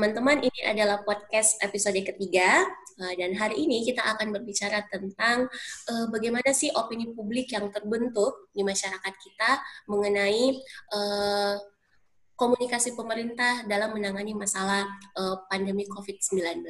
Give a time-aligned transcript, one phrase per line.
[0.00, 2.64] teman-teman, ini adalah podcast episode ketiga
[3.04, 5.44] uh, dan hari ini kita akan berbicara tentang
[5.92, 9.60] uh, bagaimana sih opini publik yang terbentuk di masyarakat kita
[9.92, 10.56] mengenai
[10.96, 11.52] uh,
[12.32, 14.88] komunikasi pemerintah dalam menangani masalah
[15.20, 16.64] uh, pandemi COVID-19.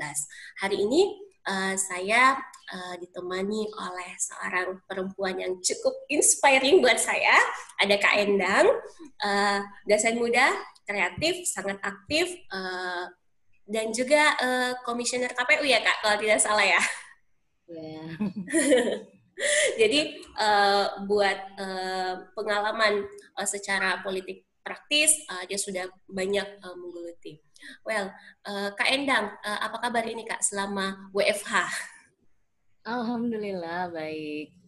[0.66, 1.14] Hari ini
[1.46, 2.34] uh, saya
[2.74, 7.38] uh, ditemani oleh seorang perempuan yang cukup inspiring buat saya.
[7.78, 8.74] Ada Kak Endang,
[9.22, 10.50] uh, dosen muda,
[10.82, 13.06] kreatif, sangat aktif, uh,
[13.70, 16.82] dan juga uh, komisioner KPU ya Kak, kalau tidak salah ya.
[17.70, 18.10] Yeah.
[19.80, 23.06] Jadi uh, buat uh, pengalaman
[23.38, 27.40] uh, secara politik praktis, uh, dia sudah banyak uh, menggeluti.
[27.86, 28.10] Well,
[28.44, 31.70] uh, Kak Endang, uh, apa kabar ini Kak selama WFH?
[32.84, 34.59] Alhamdulillah baik.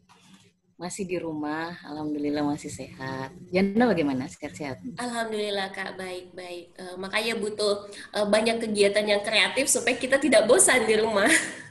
[0.80, 3.30] Masih di rumah, alhamdulillah masih sehat.
[3.52, 4.26] Janda bagaimana?
[4.26, 4.82] Sehat-sehat?
[4.98, 6.74] Alhamdulillah Kak, baik-baik.
[6.74, 11.28] Uh, makanya butuh uh, banyak kegiatan yang kreatif supaya kita tidak bosan di rumah.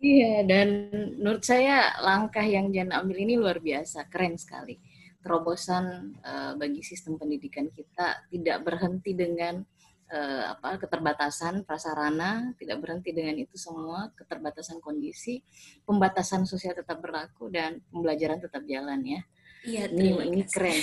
[0.00, 0.88] Iya, dan
[1.20, 4.80] menurut saya langkah yang Jana ambil ini luar biasa, keren sekali.
[5.20, 9.60] Terobosan uh, bagi sistem pendidikan kita tidak berhenti dengan
[10.10, 15.40] uh, apa keterbatasan prasarana tidak berhenti dengan itu semua keterbatasan kondisi
[15.86, 19.20] pembatasan sosial tetap berlaku dan pembelajaran tetap jalan ya
[19.64, 20.78] iya ini ini keren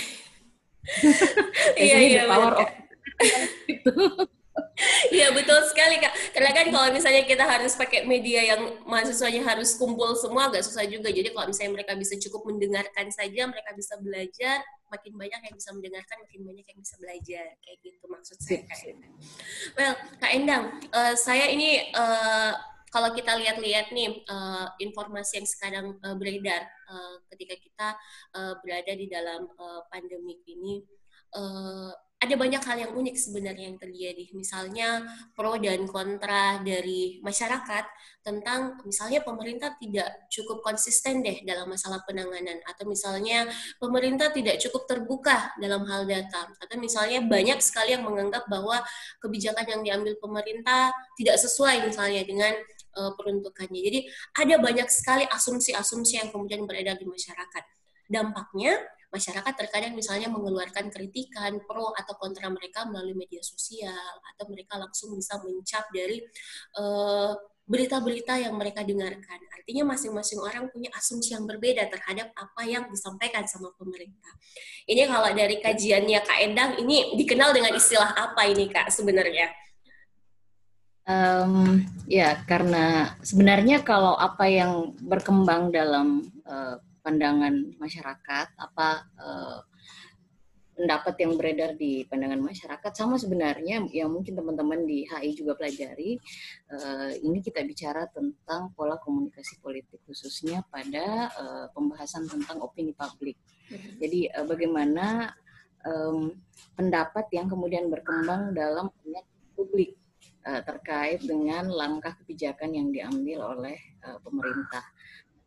[1.84, 2.68] iya iya power of
[3.68, 3.94] itu
[5.10, 6.14] Iya betul sekali kak.
[6.34, 10.86] Karena kan kalau misalnya kita harus pakai media yang mahasiswanya harus kumpul semua agak susah
[10.86, 11.10] juga.
[11.10, 15.70] Jadi kalau misalnya mereka bisa cukup mendengarkan saja, mereka bisa belajar, makin banyak yang bisa
[15.72, 17.46] mendengarkan, makin banyak yang bisa belajar.
[17.64, 19.14] Kayak gitu maksud saya kak Endang.
[19.76, 22.52] Well, kak Endang, uh, saya ini uh,
[22.88, 27.88] kalau kita lihat-lihat nih uh, informasi yang sekarang uh, beredar uh, ketika kita
[28.36, 30.84] uh, berada di dalam uh, pandemi ini.
[31.28, 34.34] Uh, ada banyak hal yang unik sebenarnya yang terjadi.
[34.34, 35.06] Misalnya
[35.38, 37.84] pro dan kontra dari masyarakat
[38.26, 43.46] tentang misalnya pemerintah tidak cukup konsisten deh dalam masalah penanganan atau misalnya
[43.78, 48.82] pemerintah tidak cukup terbuka dalam hal data atau misalnya banyak sekali yang menganggap bahwa
[49.22, 52.50] kebijakan yang diambil pemerintah tidak sesuai misalnya dengan
[52.98, 53.78] uh, peruntukannya.
[53.78, 53.98] Jadi
[54.42, 57.62] ada banyak sekali asumsi-asumsi yang kemudian beredar di masyarakat.
[58.10, 64.76] Dampaknya masyarakat terkadang misalnya mengeluarkan kritikan pro atau kontra mereka melalui media sosial atau mereka
[64.76, 66.20] langsung bisa mencap dari
[66.76, 67.32] uh,
[67.68, 69.40] berita-berita yang mereka dengarkan.
[69.52, 74.32] Artinya masing-masing orang punya asumsi yang berbeda terhadap apa yang disampaikan sama pemerintah.
[74.88, 79.52] Ini kalau dari kajiannya Kak Endang, ini dikenal dengan istilah apa ini Kak sebenarnya?
[81.08, 89.58] Um, ya, karena sebenarnya kalau apa yang berkembang dalam uh, pandangan masyarakat, apa uh,
[90.76, 96.20] pendapat yang beredar di pandangan masyarakat sama sebenarnya yang mungkin teman-teman di HI juga pelajari.
[96.68, 103.40] Uh, ini kita bicara tentang pola komunikasi politik khususnya pada uh, pembahasan tentang opini publik.
[103.72, 103.92] Mm-hmm.
[103.98, 105.32] Jadi uh, bagaimana
[105.88, 106.36] um,
[106.76, 108.92] pendapat yang kemudian berkembang dalam
[109.58, 109.98] publik
[110.46, 114.86] uh, terkait dengan langkah kebijakan yang diambil oleh uh, pemerintah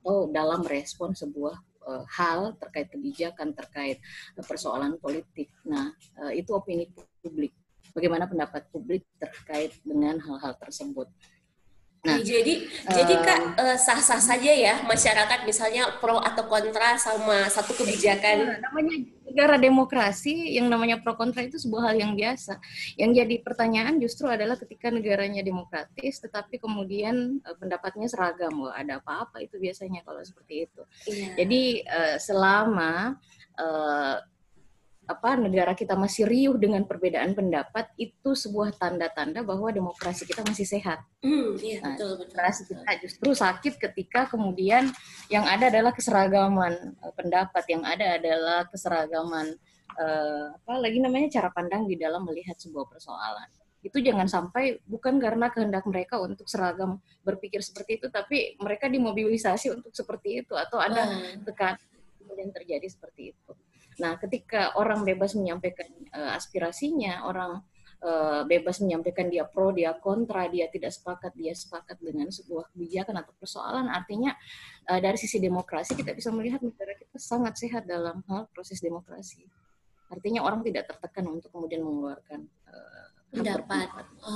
[0.01, 4.01] atau dalam respon sebuah uh, hal terkait kebijakan terkait
[4.33, 5.53] uh, persoalan politik.
[5.61, 6.89] Nah, uh, itu opini
[7.21, 7.53] publik.
[7.93, 11.05] Bagaimana pendapat publik terkait dengan hal-hal tersebut?
[12.01, 17.45] Nah, jadi uh, jadi kak uh, sah-sah saja ya masyarakat misalnya pro atau kontra sama
[17.45, 18.57] satu kebijakan.
[18.57, 18.97] namanya
[19.31, 22.59] negara demokrasi, yang namanya pro kontra itu sebuah hal yang biasa.
[22.99, 28.99] Yang jadi pertanyaan justru adalah ketika negaranya demokratis, tetapi kemudian uh, pendapatnya seragam, wah ada
[28.99, 30.81] apa-apa itu biasanya kalau seperti itu.
[31.07, 31.27] Iya.
[31.39, 33.15] Jadi uh, selama
[33.55, 34.15] uh,
[35.11, 40.63] apa negara kita masih riuh dengan perbedaan pendapat itu sebuah tanda-tanda bahwa demokrasi kita masih
[40.63, 41.03] sehat.
[41.19, 42.73] Mm, iya, nah, betul, betul, demokrasi betul.
[42.79, 44.87] kita justru sakit ketika kemudian
[45.27, 49.59] yang ada adalah keseragaman uh, pendapat, yang ada adalah keseragaman
[49.99, 53.51] uh, apa lagi namanya cara pandang di dalam melihat sebuah persoalan.
[53.81, 59.73] Itu jangan sampai bukan karena kehendak mereka untuk seragam berpikir seperti itu, tapi mereka dimobilisasi
[59.73, 61.43] untuk seperti itu atau ada hmm.
[61.43, 61.81] tekanan
[62.21, 63.51] kemudian terjadi seperti itu.
[64.01, 67.61] Nah, ketika orang bebas menyampaikan uh, aspirasinya, orang
[68.01, 73.21] uh, bebas menyampaikan dia pro, dia kontra, dia tidak sepakat, dia sepakat dengan sebuah kebijakan
[73.21, 74.33] atau persoalan, artinya
[74.89, 79.45] uh, dari sisi demokrasi kita bisa melihat negara kita sangat sehat dalam hal proses demokrasi.
[80.11, 83.87] Artinya orang tidak tertekan untuk kemudian mengeluarkan uh, pendapat.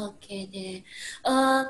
[0.07, 0.75] Oke okay, deh.
[1.27, 1.67] Uh,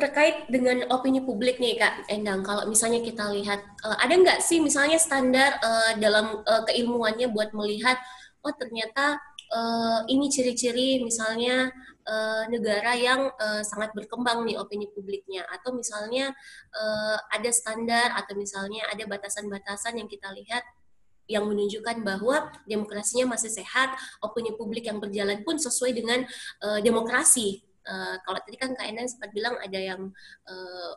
[0.00, 4.58] terkait dengan opini publik nih Kak Endang, kalau misalnya kita lihat, uh, ada nggak sih
[4.58, 8.00] misalnya standar uh, dalam uh, keilmuannya buat melihat,
[8.40, 9.20] oh ternyata
[9.52, 11.68] uh, ini ciri-ciri misalnya
[12.08, 16.32] uh, negara yang uh, sangat berkembang nih opini publiknya atau misalnya
[16.72, 20.64] uh, ada standar atau misalnya ada batasan-batasan yang kita lihat
[21.30, 26.26] yang menunjukkan bahwa demokrasinya masih sehat, opini publik yang berjalan pun sesuai dengan
[26.66, 27.69] uh, demokrasi.
[27.86, 30.12] Uh, kalau tadi kan Kak Enan sempat bilang ada yang
[30.46, 30.92] uh,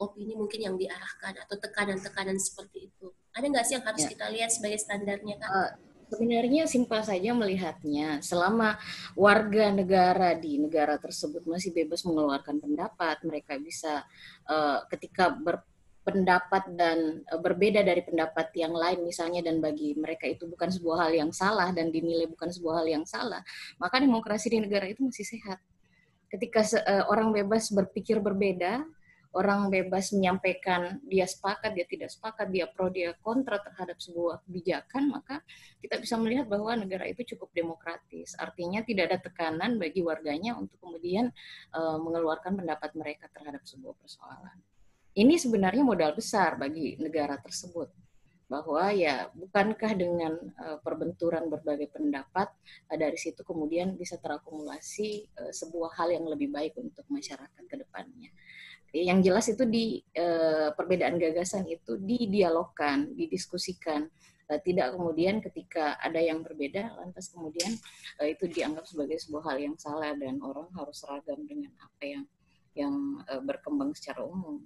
[0.00, 3.12] opini mungkin yang diarahkan atau tekanan-tekanan seperti itu.
[3.32, 4.10] Ada nggak sih yang harus ya.
[4.10, 5.50] kita lihat sebagai standarnya Kak?
[5.50, 5.70] Uh,
[6.12, 8.20] sebenarnya simpel saja melihatnya.
[8.20, 8.76] Selama
[9.16, 14.04] warga negara di negara tersebut masih bebas mengeluarkan pendapat, mereka bisa
[14.48, 15.64] uh, ketika ber
[16.02, 21.12] pendapat dan berbeda dari pendapat yang lain misalnya dan bagi mereka itu bukan sebuah hal
[21.14, 23.38] yang salah dan dinilai bukan sebuah hal yang salah
[23.78, 25.62] maka demokrasi di negara itu masih sehat
[26.32, 28.80] ketika uh, orang bebas berpikir berbeda
[29.32, 35.08] orang bebas menyampaikan dia sepakat dia tidak sepakat dia pro dia kontra terhadap sebuah kebijakan
[35.08, 35.40] maka
[35.80, 38.36] kita bisa melihat bahwa negara itu cukup demokratis.
[38.36, 41.32] Artinya tidak ada tekanan bagi warganya untuk kemudian
[41.72, 44.56] uh, mengeluarkan pendapat mereka terhadap sebuah persoalan.
[45.12, 47.92] Ini sebenarnya modal besar bagi negara tersebut
[48.52, 52.52] bahwa ya bukankah dengan uh, perbenturan berbagai pendapat
[52.92, 57.76] uh, dari situ kemudian bisa terakumulasi uh, sebuah hal yang lebih baik untuk masyarakat ke
[57.80, 58.28] depannya.
[58.92, 64.04] Yang jelas itu di uh, perbedaan gagasan itu didialogkan, didiskusikan,
[64.52, 67.72] uh, tidak kemudian ketika ada yang berbeda lantas kemudian
[68.20, 72.24] uh, itu dianggap sebagai sebuah hal yang salah dan orang harus seragam dengan apa yang
[72.76, 72.94] yang
[73.32, 74.60] uh, berkembang secara umum.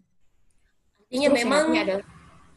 [1.06, 2.03] Artinya memang ada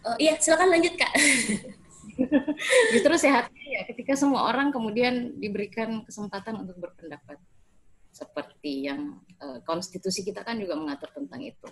[0.06, 1.14] uh, iya silakan lanjut kak.
[2.92, 7.40] Justru sehatnya ya ketika semua orang kemudian diberikan kesempatan untuk berpendapat
[8.10, 11.70] seperti yang uh, konstitusi kita kan juga mengatur tentang itu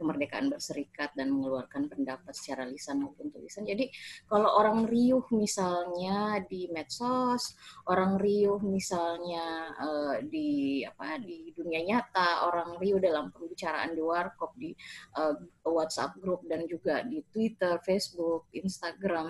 [0.00, 3.68] kemerdekaan berserikat dan mengeluarkan pendapat secara lisan maupun tulisan.
[3.68, 3.92] Jadi
[4.24, 7.52] kalau orang riuh misalnya di medsos,
[7.84, 13.28] orang riuh misalnya uh, di apa di dunia nyata, orang riuh dalam
[13.60, 14.72] pembicaraan di warkop di
[15.20, 15.36] uh,
[15.68, 19.28] WhatsApp grup dan juga di Twitter, Facebook, Instagram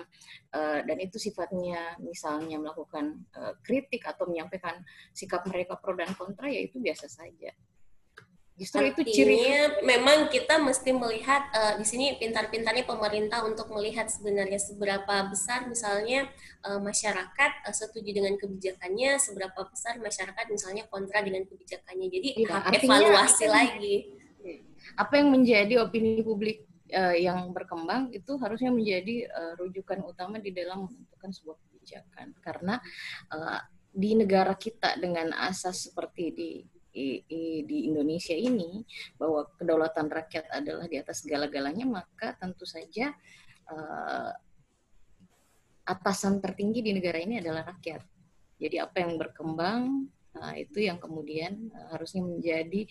[0.55, 4.79] uh, dan itu sifatnya misalnya melakukan uh, kritik atau menyampaikan
[5.11, 7.51] sikap mereka pro dan kontra ya itu biasa saja.
[8.61, 14.61] Justru itu cirinya memang kita mesti melihat uh, di sini pintar-pintarnya pemerintah untuk melihat sebenarnya
[14.61, 16.29] seberapa besar misalnya
[16.61, 22.07] uh, masyarakat uh, setuju dengan kebijakannya, seberapa besar masyarakat misalnya kontra dengan kebijakannya.
[22.13, 24.20] Jadi ya, evaluasi apa lagi.
[24.97, 30.51] Apa yang menjadi opini publik uh, yang berkembang itu harusnya menjadi uh, rujukan utama di
[30.51, 32.75] dalam menentukan sebuah kebijakan karena
[33.31, 33.61] uh,
[33.91, 36.51] di negara kita dengan asas seperti di
[36.91, 38.83] di Indonesia ini
[39.15, 43.15] bahwa kedaulatan rakyat adalah di atas segala-galanya maka tentu saja
[43.71, 44.31] uh,
[45.87, 48.03] atasan tertinggi di negara ini adalah rakyat.
[48.61, 52.85] Jadi apa yang berkembang uh, itu yang kemudian uh, harusnya menjadi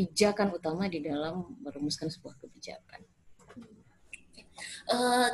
[0.00, 3.04] pijakan utama di dalam merumuskan sebuah kebijakan.
[4.88, 5.28] Uh,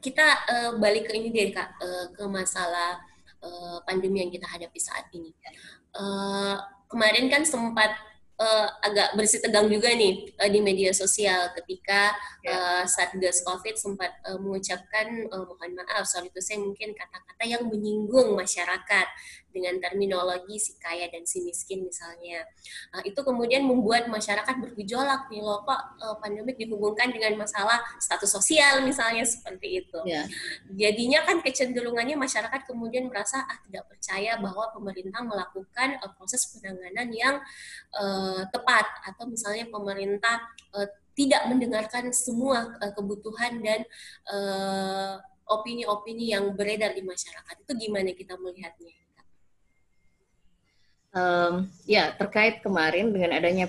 [0.00, 2.96] kita uh, balik ke ini deh kak uh, ke masalah
[3.44, 5.36] uh, pandemi yang kita hadapi saat ini.
[5.92, 6.56] Uh,
[6.88, 7.92] kemarin kan sempat
[8.40, 12.16] uh, agak bersih tegang juga nih uh, di media sosial ketika
[12.48, 17.68] uh, Satgas COVID sempat uh, mengucapkan uh, mohon maaf soal itu saya mungkin kata-kata yang
[17.68, 19.06] menyinggung masyarakat
[19.50, 22.46] dengan terminologi si kaya dan si miskin misalnya.
[22.94, 28.30] Uh, itu kemudian membuat masyarakat bergejolak nih loh kok uh, pandemik dihubungkan dengan masalah status
[28.30, 30.00] sosial misalnya seperti itu.
[30.06, 30.26] Yeah.
[30.74, 37.08] Jadinya kan kecenderungannya masyarakat kemudian merasa ah tidak percaya bahwa pemerintah melakukan uh, proses penanganan
[37.10, 37.36] yang
[37.94, 40.42] uh, tepat atau misalnya pemerintah
[40.74, 43.82] uh, tidak mendengarkan semua uh, kebutuhan dan
[45.50, 47.66] opini-opini yang beredar di masyarakat.
[47.66, 48.94] Itu gimana kita melihatnya?
[51.10, 53.66] Um, ya, terkait kemarin dengan adanya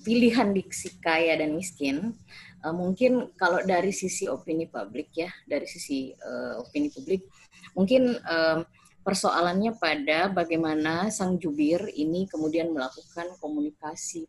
[0.00, 2.16] pilihan diksi kaya dan miskin,
[2.64, 7.28] uh, mungkin kalau dari sisi opini publik ya, dari sisi uh, opini publik,
[7.76, 8.64] mungkin um,
[9.04, 14.24] persoalannya pada bagaimana sang jubir ini kemudian melakukan komunikasi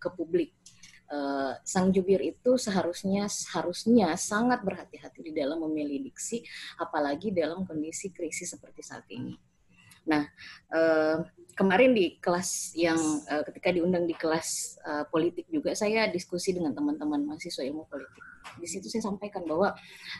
[0.00, 0.56] ke publik.
[1.12, 6.40] Uh, sang jubir itu seharusnya seharusnya sangat berhati-hati di dalam memilih diksi,
[6.80, 9.36] apalagi dalam kondisi krisis seperti saat ini.
[10.08, 10.24] Nah,
[10.72, 11.20] uh,
[11.54, 12.98] kemarin di kelas yang
[13.30, 18.22] uh, ketika diundang di kelas uh, politik juga saya diskusi dengan teman-teman mahasiswa ilmu politik.
[18.60, 19.72] Di situ saya sampaikan bahwa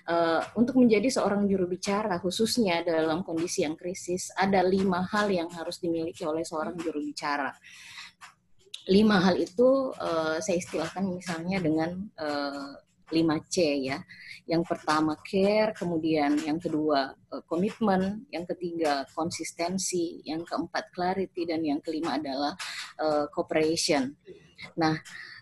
[0.09, 5.51] uh, untuk menjadi seorang juru bicara khususnya dalam kondisi yang krisis ada lima hal yang
[5.53, 7.53] harus dimiliki oleh seorang juru bicara.
[8.89, 13.99] Lima hal itu uh, saya istilahkan misalnya dengan uh, 5C ya.
[14.45, 17.17] Yang pertama care, kemudian yang kedua
[17.49, 22.53] komitmen, yang ketiga konsistensi, yang keempat clarity dan yang kelima adalah
[23.01, 24.15] uh, cooperation.
[24.79, 24.95] Nah,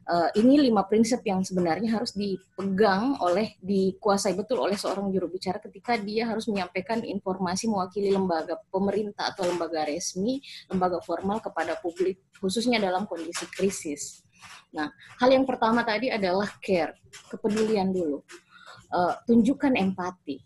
[0.08, 5.58] uh, ini lima prinsip yang sebenarnya harus dipegang oleh dikuasai betul oleh seorang juru bicara
[5.62, 12.22] ketika dia harus menyampaikan informasi mewakili lembaga pemerintah atau lembaga resmi, lembaga formal kepada publik
[12.38, 14.21] khususnya dalam kondisi krisis.
[14.72, 14.88] Nah,
[15.20, 16.96] hal yang pertama tadi adalah care,
[17.28, 18.24] kepedulian dulu.
[18.92, 20.40] Uh, tunjukkan empati.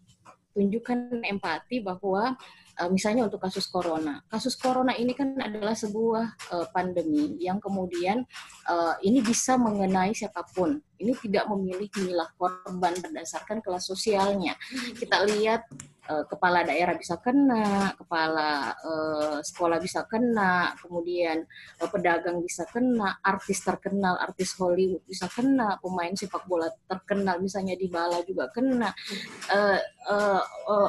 [0.56, 2.34] Tunjukkan empati bahwa
[2.80, 4.22] uh, misalnya untuk kasus corona.
[4.28, 8.22] Kasus corona ini kan adalah sebuah uh, pandemi yang kemudian
[8.68, 10.80] uh, ini bisa mengenai siapa pun.
[10.96, 14.56] Ini tidak memilih milah korban berdasarkan kelas sosialnya.
[14.96, 15.68] Kita lihat
[16.08, 21.44] uh, kepala daerah bisa kena, kepala uh, sekolah bisa kena, kemudian
[21.82, 27.74] uh, pedagang bisa kena, artis terkenal, artis Hollywood bisa kena, pemain sepak bola terkenal misalnya
[27.74, 28.90] di bala juga kena,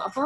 [0.08, 0.24] apa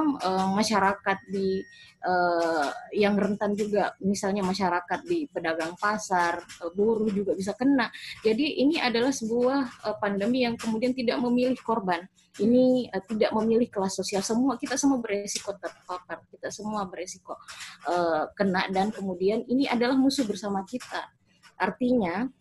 [0.51, 1.63] masyarakat di
[2.05, 7.89] uh, yang rentan juga misalnya masyarakat di pedagang pasar uh, buruh juga bisa kena.
[8.25, 12.05] Jadi ini adalah sebuah uh, pandemi yang kemudian tidak memilih korban.
[12.41, 14.25] Ini uh, tidak memilih kelas sosial.
[14.25, 16.25] Semua kita semua beresiko terpapar.
[16.29, 17.38] Kita semua beresiko
[18.38, 18.70] kena.
[18.70, 21.10] Dan kemudian ini adalah musuh bersama kita.
[21.58, 22.40] Artinya Eh,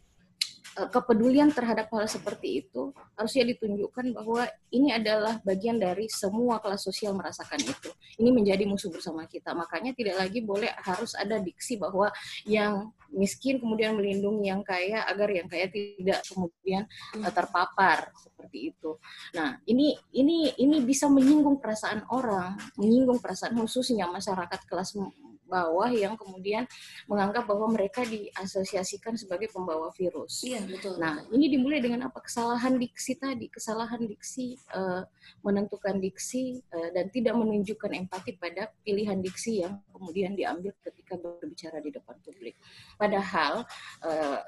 [0.70, 7.12] kepedulian terhadap hal seperti itu harusnya ditunjukkan bahwa ini adalah bagian dari semua kelas sosial
[7.12, 7.90] merasakan itu.
[8.16, 9.50] Ini menjadi musuh bersama kita.
[9.52, 12.08] Makanya tidak lagi boleh harus ada diksi bahwa
[12.46, 16.86] yang miskin kemudian melindungi yang kaya agar yang kaya tidak kemudian
[17.18, 18.96] uh, terpapar seperti itu.
[19.34, 24.94] Nah, ini ini ini bisa menyinggung perasaan orang, menyinggung perasaan khususnya masyarakat kelas
[25.50, 26.64] bawah yang kemudian
[27.10, 30.46] menganggap bahwa mereka diasosiasikan sebagai pembawa virus.
[30.46, 31.02] Iya, betul.
[31.02, 32.22] Nah, ini dimulai dengan apa?
[32.22, 35.02] Kesalahan diksi tadi, kesalahan diksi uh,
[35.42, 41.82] menentukan diksi uh, dan tidak menunjukkan empati pada pilihan diksi yang kemudian diambil ketika berbicara
[41.82, 42.54] di depan publik.
[42.94, 43.66] Padahal
[44.06, 44.38] uh,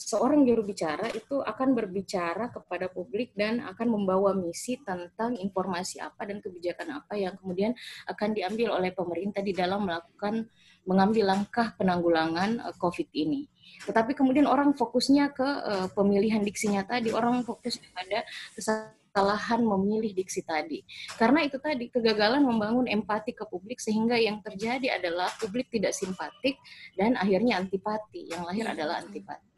[0.00, 6.24] seorang juru bicara itu akan berbicara kepada publik dan akan membawa misi tentang informasi apa
[6.24, 7.76] dan kebijakan apa yang kemudian
[8.08, 10.48] akan diambil oleh pemerintah di dalam melakukan
[10.88, 13.44] mengambil langkah penanggulangan uh, COVID ini.
[13.84, 18.24] Tetapi kemudian orang fokusnya ke uh, pemilihan diksinya tadi, orang fokus pada
[18.56, 20.80] kesalahan memilih diksi tadi.
[21.20, 26.56] Karena itu tadi kegagalan membangun empati ke publik sehingga yang terjadi adalah publik tidak simpatik
[26.96, 28.32] dan akhirnya antipati.
[28.32, 29.49] Yang lahir adalah antipati.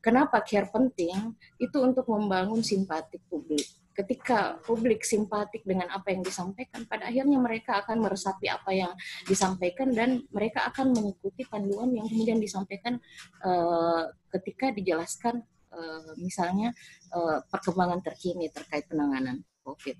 [0.00, 1.36] Kenapa care penting?
[1.60, 3.64] Itu untuk membangun simpatik publik.
[3.90, 8.92] Ketika publik simpatik dengan apa yang disampaikan, pada akhirnya mereka akan meresapi apa yang
[9.28, 12.96] disampaikan dan mereka akan mengikuti panduan yang kemudian disampaikan
[13.44, 15.44] uh, ketika dijelaskan
[15.74, 16.72] uh, misalnya
[17.12, 19.98] uh, perkembangan terkini terkait penanganan COVID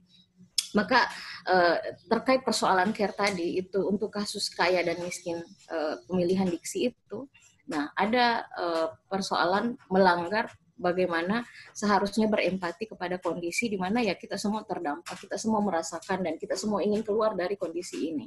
[0.70, 1.02] maka
[2.06, 5.42] terkait persoalan care tadi itu untuk kasus kaya dan miskin
[6.06, 7.26] pemilihan diksi itu
[7.70, 14.66] Nah, ada uh, persoalan melanggar bagaimana seharusnya berempati kepada kondisi di mana ya kita semua
[14.66, 18.26] terdampak, kita semua merasakan dan kita semua ingin keluar dari kondisi ini.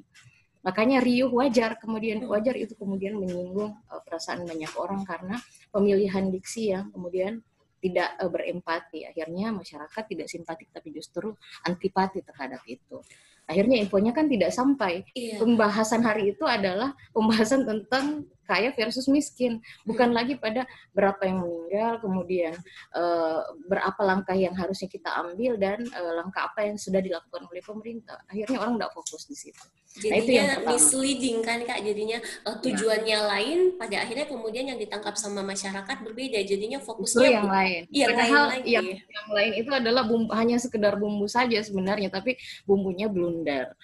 [0.64, 5.36] Makanya riuh wajar, kemudian wajar itu kemudian menyinggung uh, perasaan banyak orang karena
[5.76, 7.44] pemilihan diksi yang kemudian
[7.84, 9.04] tidak uh, berempati.
[9.04, 11.36] Akhirnya masyarakat tidak simpatik tapi justru
[11.68, 13.04] antipati terhadap itu
[13.48, 15.04] akhirnya infonya kan tidak sampai.
[15.16, 15.44] Iya.
[15.44, 22.04] Pembahasan hari itu adalah pembahasan tentang kaya versus miskin, bukan lagi pada berapa yang meninggal,
[22.04, 22.56] kemudian
[22.96, 27.64] uh, berapa langkah yang harusnya kita ambil dan uh, langkah apa yang sudah dilakukan oleh
[27.64, 28.20] pemerintah.
[28.28, 29.64] Akhirnya orang tidak fokus di situ.
[29.94, 32.18] Jadinya nah, itu yang misleading kan kak, jadinya
[32.50, 33.30] uh, tujuannya ya.
[33.30, 37.82] lain, pada akhirnya kemudian yang ditangkap sama masyarakat berbeda, jadinya fokusnya itu yang lain.
[37.94, 43.06] Iya, Padahal yang, yang lain itu adalah bumbu, hanya sekedar bumbu saja sebenarnya, tapi bumbunya
[43.06, 43.78] blunder.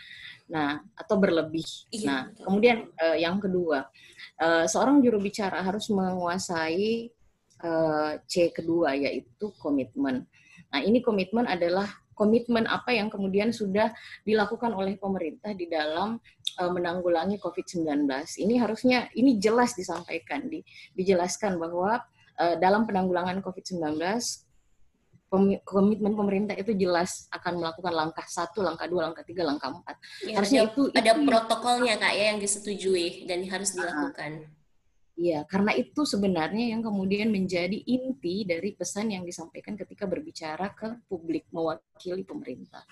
[0.50, 1.70] Nah, atau berlebih.
[1.94, 2.42] Iya, nah, betul.
[2.50, 3.86] kemudian uh, yang kedua,
[4.40, 7.12] uh, seorang juru bicara harus menguasai
[7.64, 10.26] uh, C kedua yaitu komitmen.
[10.70, 11.88] Nah, ini komitmen adalah
[12.20, 13.96] komitmen apa yang kemudian sudah
[14.28, 16.20] dilakukan oleh pemerintah di dalam
[16.60, 18.04] uh, menanggulangi COVID-19.
[18.44, 20.60] Ini harusnya ini jelas disampaikan, di,
[21.00, 22.04] dijelaskan bahwa
[22.36, 23.96] uh, dalam penanggulangan COVID-19
[25.64, 29.96] komitmen pemerintah itu jelas akan melakukan langkah satu, langkah dua, langkah tiga, langkah empat.
[30.26, 34.50] Ya, Harusnya ada, itu ada itu, protokolnya kak ya yang disetujui dan harus dilakukan.
[35.20, 40.96] Iya, karena itu sebenarnya yang kemudian menjadi inti dari pesan yang disampaikan ketika berbicara ke
[41.12, 42.88] publik mewakili pemerintah.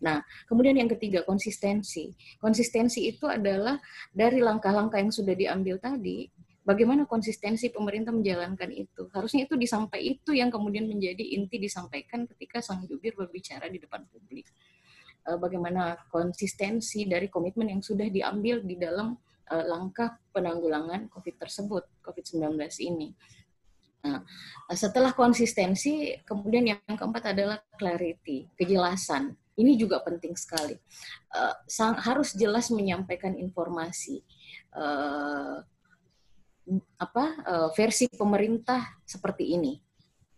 [0.00, 2.16] Nah, kemudian yang ketiga konsistensi.
[2.40, 3.76] Konsistensi itu adalah
[4.08, 6.32] dari langkah-langkah yang sudah diambil tadi
[6.66, 9.06] bagaimana konsistensi pemerintah menjalankan itu.
[9.14, 14.02] Harusnya itu disampai itu yang kemudian menjadi inti disampaikan ketika sang jubir berbicara di depan
[14.10, 14.50] publik.
[15.22, 19.14] Uh, bagaimana konsistensi dari komitmen yang sudah diambil di dalam
[19.50, 23.14] uh, langkah penanggulangan COVID tersebut, COVID-19 ini.
[24.06, 24.22] Nah,
[24.70, 29.34] setelah konsistensi, kemudian yang keempat adalah clarity, kejelasan.
[29.58, 30.78] Ini juga penting sekali.
[31.34, 34.22] Uh, sang, harus jelas menyampaikan informasi.
[34.70, 35.58] Uh,
[36.98, 39.78] apa uh, versi pemerintah seperti ini.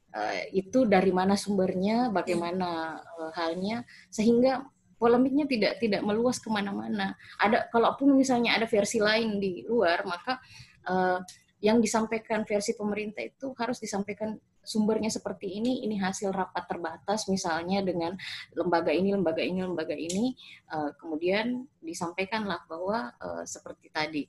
[0.09, 4.65] Uh, itu dari mana sumbernya, bagaimana uh, halnya, sehingga
[4.97, 7.17] polemiknya tidak tidak meluas ke mana-mana.
[7.41, 10.41] Ada kalaupun misalnya ada versi lain di luar, maka
[10.89, 11.21] uh,
[11.65, 17.81] yang disampaikan versi pemerintah itu harus disampaikan sumbernya seperti ini, ini hasil rapat terbatas misalnya
[17.81, 18.15] dengan
[18.53, 20.37] lembaga ini, lembaga ini, lembaga ini,
[21.01, 23.11] kemudian disampaikanlah bahwa
[23.43, 24.23] seperti tadi.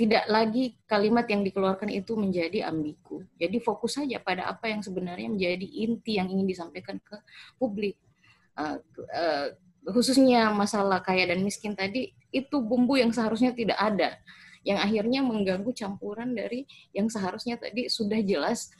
[0.00, 3.20] Tidak lagi kalimat yang dikeluarkan itu menjadi ambigu.
[3.36, 7.20] Jadi fokus saja pada apa yang sebenarnya menjadi inti yang ingin disampaikan ke
[7.60, 8.00] publik.
[8.56, 8.80] Uh,
[9.12, 9.52] uh,
[9.92, 14.16] khususnya masalah kaya dan miskin tadi itu bumbu yang seharusnya tidak ada,
[14.64, 16.64] yang akhirnya mengganggu campuran dari
[16.96, 18.72] yang seharusnya tadi sudah jelas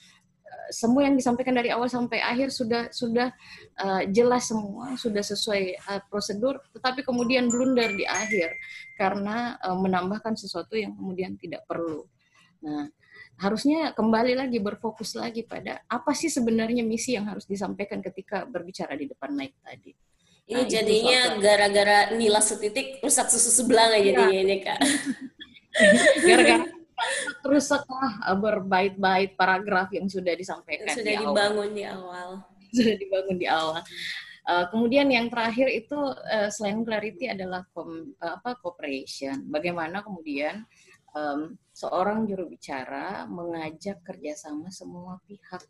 [0.71, 3.35] semua yang disampaikan dari awal sampai akhir sudah sudah
[3.83, 8.55] uh, jelas semua, sudah sesuai uh, prosedur, tetapi kemudian blunder di akhir
[8.95, 12.07] karena uh, menambahkan sesuatu yang kemudian tidak perlu.
[12.63, 12.87] Nah,
[13.43, 18.95] harusnya kembali lagi berfokus lagi pada apa sih sebenarnya misi yang harus disampaikan ketika berbicara
[18.95, 19.93] di depan mic tadi.
[20.51, 24.15] Ini nah, jadinya gara-gara nilai setitik rusak susu sebelah ya.
[24.15, 24.81] jadinya ini kak.
[26.27, 26.80] gara-gara
[27.51, 31.75] terus setelah uh, berbait-bait paragraf yang sudah disampaikan sudah di dibangun awal.
[31.75, 32.29] di awal
[32.79, 33.83] sudah dibangun di awal
[34.47, 40.63] uh, kemudian yang terakhir itu uh, selain clarity adalah kom, uh, apa cooperation bagaimana kemudian
[41.19, 45.67] um, seorang juru bicara mengajak kerjasama semua pihak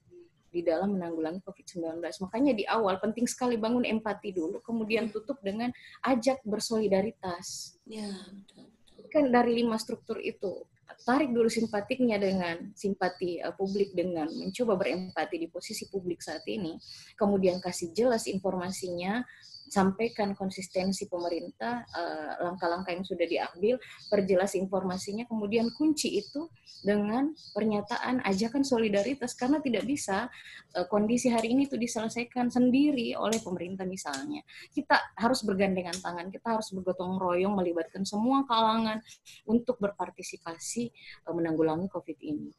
[0.51, 2.03] di dalam menanggulangi COVID-19.
[2.03, 5.71] Makanya di awal penting sekali bangun empati dulu, kemudian tutup dengan
[6.03, 7.79] ajak bersolidaritas.
[7.87, 8.66] Ya, betul.
[9.14, 10.66] Kan dari lima struktur itu
[11.05, 16.77] tarik dulu simpatiknya dengan simpati uh, publik dengan mencoba berempati di posisi publik saat ini,
[17.17, 19.25] kemudian kasih jelas informasinya,
[19.70, 23.78] sampaikan konsistensi pemerintah, eh, langkah-langkah yang sudah diambil,
[24.11, 26.50] perjelas informasinya, kemudian kunci itu
[26.83, 30.26] dengan pernyataan ajakan solidaritas karena tidak bisa
[30.74, 34.42] eh, kondisi hari ini itu diselesaikan sendiri oleh pemerintah misalnya.
[34.74, 38.98] Kita harus bergandengan tangan, kita harus bergotong royong melibatkan semua kalangan
[39.46, 40.83] untuk berpartisipasi
[41.30, 42.50] eh, menanggulangi COVID ini.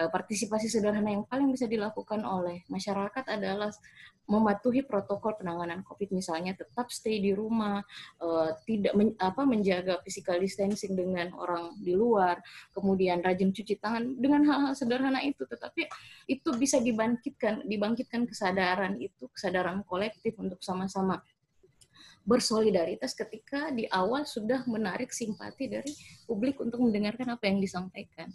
[0.00, 3.68] Partisipasi sederhana yang paling bisa dilakukan oleh masyarakat adalah
[4.30, 7.80] mematuhi protokol penanganan COVID misalnya tetap stay di rumah,
[8.20, 12.36] uh, tidak men, apa menjaga physical distancing dengan orang di luar,
[12.76, 15.88] kemudian rajin cuci tangan dengan hal-hal sederhana itu, tetapi
[16.28, 21.24] itu bisa dibangkitkan dibangkitkan kesadaran itu kesadaran kolektif untuk sama-sama
[22.28, 25.92] bersolidaritas ketika di awal sudah menarik simpati dari
[26.28, 28.28] publik untuk mendengarkan apa yang disampaikan.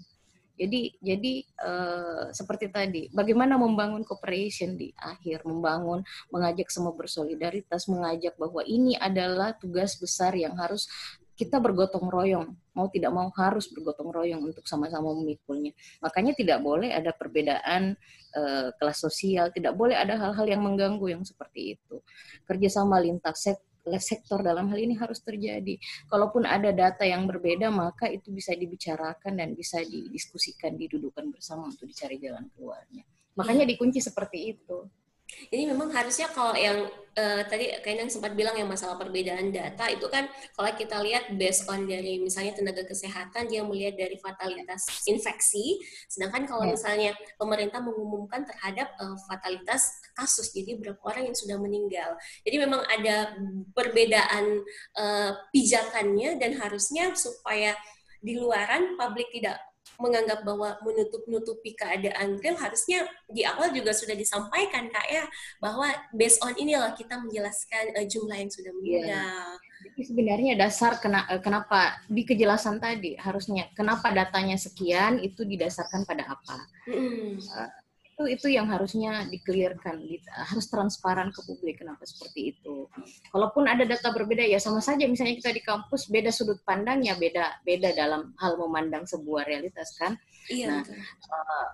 [0.55, 8.39] Jadi jadi uh, seperti tadi, bagaimana membangun cooperation di akhir, membangun, mengajak semua bersolidaritas, mengajak
[8.39, 10.87] bahwa ini adalah tugas besar yang harus
[11.35, 15.75] kita bergotong royong, mau tidak mau harus bergotong royong untuk sama-sama memikulnya.
[15.99, 17.99] Makanya tidak boleh ada perbedaan
[18.39, 21.99] uh, kelas sosial, tidak boleh ada hal-hal yang mengganggu yang seperti itu.
[22.47, 25.77] Kerjasama lintas sektor sektor dalam hal ini harus terjadi.
[26.09, 31.85] Kalaupun ada data yang berbeda, maka itu bisa dibicarakan dan bisa didiskusikan, didudukan bersama untuk
[31.85, 33.05] dicari jalan keluarnya.
[33.37, 34.89] Makanya dikunci seperti itu.
[35.25, 36.85] Ini memang harusnya kalau yang
[37.17, 41.65] uh, tadi kayaknya sempat bilang yang masalah perbedaan data itu kan kalau kita lihat based
[41.71, 46.73] on dari misalnya tenaga kesehatan dia melihat dari fatalitas infeksi, sedangkan kalau yeah.
[46.75, 47.11] misalnya
[47.41, 52.15] pemerintah mengumumkan terhadap uh, fatalitas kasus, jadi berapa orang yang sudah meninggal.
[52.45, 53.35] Jadi memang ada
[53.73, 54.61] perbedaan
[54.95, 57.73] uh, pijakannya dan harusnya supaya
[58.21, 59.61] di luaran publik tidak
[60.01, 65.23] menganggap bahwa menutup-nutupi keadaan real harusnya di awal juga sudah disampaikan kak ya
[65.59, 68.77] bahwa based on inilah kita menjelaskan uh, jumlah yang sudah iya.
[68.79, 69.47] meninggal.
[69.55, 69.63] Yeah.
[69.85, 76.07] Jadi sebenarnya dasar kena, eh, kenapa di kejelasan tadi harusnya kenapa datanya sekian itu didasarkan
[76.09, 76.57] pada apa?
[76.89, 77.37] Mm.
[77.37, 77.69] Uh,
[78.15, 79.99] itu itu yang harusnya dikelirkan
[80.47, 82.87] harus transparan ke publik kenapa seperti itu.
[83.27, 85.03] Kalaupun ada data berbeda ya sama saja.
[85.03, 90.15] Misalnya kita di kampus beda sudut pandangnya beda beda dalam hal memandang sebuah realitas kan?
[90.47, 90.81] Iya, nah
[91.27, 91.67] uh,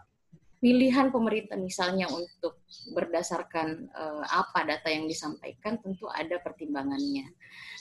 [0.61, 2.61] pilihan pemerintah misalnya untuk
[2.93, 7.33] berdasarkan uh, apa data yang disampaikan tentu ada pertimbangannya.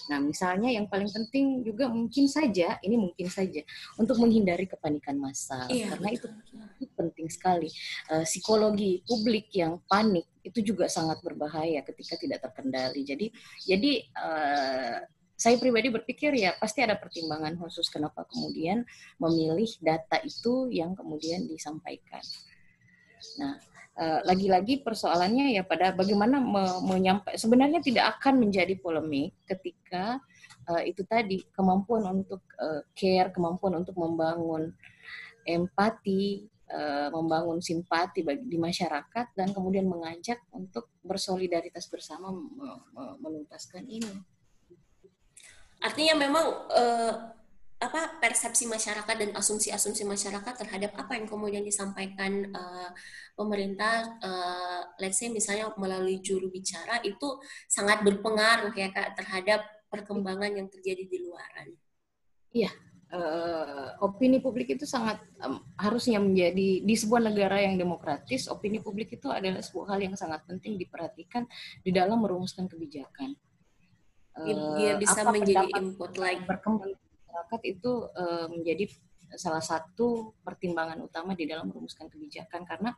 [0.08, 3.62] Nah, misalnya yang paling penting juga mungkin saja, ini mungkin saja
[4.00, 6.26] untuk menghindari kepanikan massal iya, karena itu,
[6.80, 7.68] itu penting sekali.
[8.08, 13.04] Uh, psikologi publik yang panik itu juga sangat berbahaya ketika tidak terkendali.
[13.04, 13.28] Jadi
[13.68, 14.98] jadi uh,
[15.40, 18.84] saya pribadi berpikir ya pasti ada pertimbangan khusus kenapa kemudian
[19.16, 22.20] memilih data itu yang kemudian disampaikan.
[23.38, 23.54] Nah,
[24.00, 26.40] eh, lagi-lagi persoalannya ya pada bagaimana
[26.80, 30.20] menyampaikan sebenarnya tidak akan menjadi polemik ketika
[30.70, 34.70] uh, itu tadi kemampuan untuk uh, care, kemampuan untuk membangun
[35.42, 42.30] empati, uh, membangun simpati bagi di masyarakat dan kemudian mengajak untuk bersolidaritas bersama
[43.18, 44.12] menuntaskan ini.
[45.80, 47.39] Artinya memang uh,
[47.80, 52.92] apa persepsi masyarakat dan asumsi-asumsi masyarakat terhadap apa yang kemudian disampaikan uh,
[53.32, 57.40] pemerintah, uh, let's say misalnya melalui juru bicara itu
[57.72, 61.72] sangat berpengaruh ya kak terhadap perkembangan yang terjadi di luaran.
[62.52, 62.68] Iya,
[63.16, 69.08] uh, opini publik itu sangat um, harusnya menjadi di sebuah negara yang demokratis, opini publik
[69.16, 71.48] itu adalah sebuah hal yang sangat penting diperhatikan
[71.80, 73.40] di dalam merumuskan kebijakan
[74.78, 76.94] dia bisa menjadi input like berkembang
[77.30, 78.90] masyarakat itu uh, menjadi
[79.38, 82.90] salah satu pertimbangan utama di dalam merumuskan kebijakan karena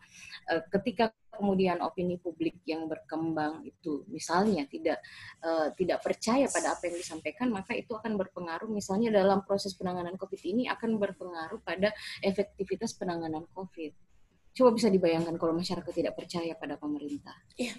[0.48, 5.00] uh, ketika kemudian opini publik yang berkembang itu misalnya tidak
[5.44, 10.16] uh, tidak percaya pada apa yang disampaikan maka itu akan berpengaruh misalnya dalam proses penanganan
[10.16, 11.92] COVID ini akan berpengaruh pada
[12.24, 13.92] efektivitas penanganan COVID.
[14.52, 17.36] Coba bisa dibayangkan kalau masyarakat tidak percaya pada pemerintah.
[17.56, 17.72] Iya.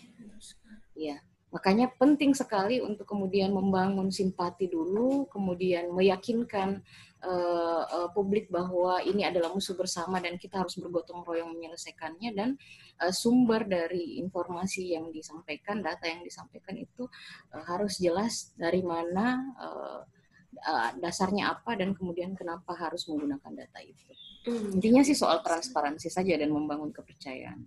[0.93, 1.17] Iya.
[1.53, 6.81] Makanya penting sekali untuk kemudian membangun simpati dulu, kemudian meyakinkan
[7.21, 12.49] uh, uh, publik bahwa ini adalah musuh bersama dan kita harus bergotong royong menyelesaikannya dan
[13.05, 17.05] uh, sumber dari informasi yang disampaikan, data yang disampaikan itu
[17.53, 20.01] uh, harus jelas dari mana uh,
[20.61, 24.13] uh, dasarnya apa dan kemudian kenapa harus menggunakan data itu.
[24.43, 24.75] Hmm.
[24.75, 27.63] Intinya sih soal transparansi saja dan membangun kepercayaan.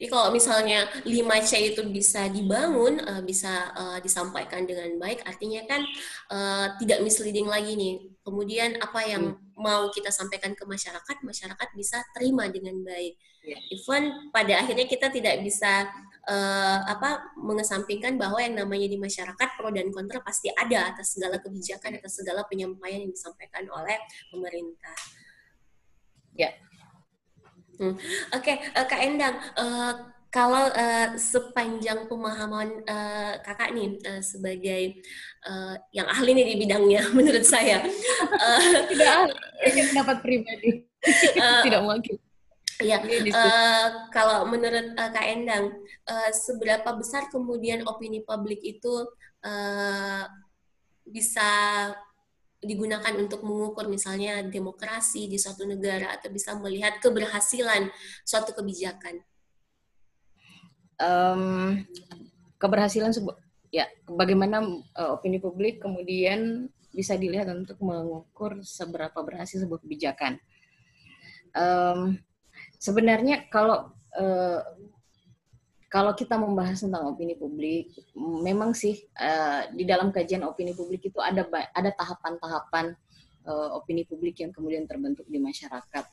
[0.00, 5.84] Jadi kalau misalnya 5C itu bisa dibangun, uh, bisa uh, disampaikan dengan baik, artinya kan
[6.32, 8.08] uh, tidak misleading lagi nih.
[8.24, 9.52] Kemudian apa yang hmm.
[9.60, 13.20] mau kita sampaikan ke masyarakat, masyarakat bisa terima dengan baik.
[13.44, 13.60] Yeah.
[13.68, 15.92] Even pada akhirnya kita tidak bisa
[16.28, 21.40] uh, apa mengesampingkan bahwa yang namanya di masyarakat pro dan kontra pasti ada atas segala
[21.40, 23.96] kebijakan, atas segala penyampaian yang disampaikan oleh
[24.28, 24.98] pemerintah.
[26.36, 26.52] Ya.
[27.80, 27.94] Hmm.
[28.34, 28.56] Oke, okay.
[28.74, 29.92] uh, eh, Kak Endang, uh,
[30.28, 35.00] kalau uh, sepanjang pemahaman uh, kakak nih uh, sebagai
[35.48, 37.80] uh, yang ahli nih di bidangnya, menurut saya
[38.34, 39.32] uh, tidak ahli,
[39.88, 40.70] pendapat pribadi,
[41.40, 42.18] uh, tidak mungkin.
[42.78, 45.74] Ya, uh, kalau menurut uh, Kak Endang,
[46.06, 49.02] uh, seberapa besar kemudian opini publik itu
[49.42, 50.22] uh,
[51.02, 51.50] bisa
[52.62, 57.90] digunakan untuk mengukur misalnya demokrasi di suatu negara atau bisa melihat keberhasilan
[58.22, 59.26] suatu kebijakan?
[61.02, 61.82] Um,
[62.58, 63.38] keberhasilan sebuah
[63.74, 64.62] ya bagaimana
[64.94, 70.38] uh, opini publik kemudian bisa dilihat untuk mengukur seberapa berhasil sebuah kebijakan.
[71.54, 72.18] Um,
[72.78, 74.62] sebenarnya kalau uh,
[75.88, 81.16] kalau kita membahas tentang opini publik, memang sih uh, di dalam kajian opini publik itu
[81.18, 82.92] ada ada tahapan-tahapan
[83.48, 86.04] uh, opini publik yang kemudian terbentuk di masyarakat.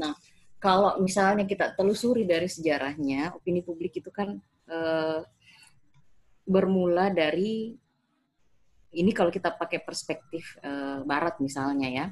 [0.00, 0.16] Nah,
[0.56, 4.40] kalau misalnya kita telusuri dari sejarahnya, opini publik itu kan
[4.72, 5.20] uh,
[6.48, 7.76] bermula dari
[8.96, 12.06] ini kalau kita pakai perspektif uh, Barat misalnya ya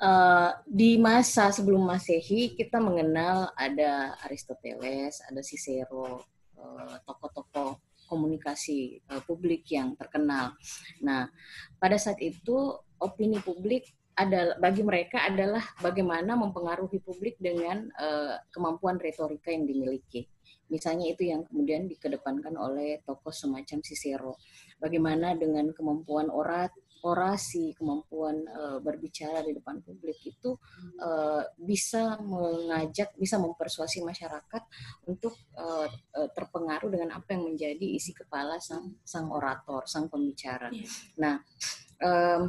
[0.00, 6.24] Uh, di masa sebelum Masehi kita mengenal ada Aristoteles, ada Cicero,
[6.56, 7.76] uh, tokoh-tokoh
[8.08, 10.56] komunikasi uh, publik yang terkenal.
[11.04, 11.28] Nah,
[11.76, 18.96] pada saat itu opini publik adalah bagi mereka adalah bagaimana mempengaruhi publik dengan uh, kemampuan
[18.96, 20.24] retorika yang dimiliki.
[20.72, 24.40] Misalnya itu yang kemudian dikedepankan oleh tokoh semacam Cicero.
[24.80, 30.56] Bagaimana dengan kemampuan orat orasi, kemampuan uh, berbicara di depan publik itu
[31.00, 34.62] uh, bisa mengajak, bisa mempersuasi masyarakat
[35.08, 40.68] untuk uh, uh, terpengaruh dengan apa yang menjadi isi kepala sang sang orator, sang pembicara.
[40.68, 40.88] Yeah.
[41.16, 41.34] Nah,
[42.04, 42.42] um,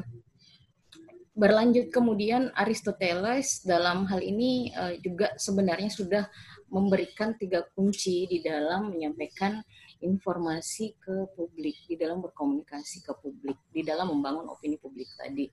[1.32, 6.24] berlanjut kemudian Aristoteles dalam hal ini uh, juga sebenarnya sudah
[6.72, 9.60] memberikan tiga kunci di dalam menyampaikan
[10.02, 15.46] informasi ke publik, di dalam berkomunikasi ke publik, di dalam membangun opini publik tadi.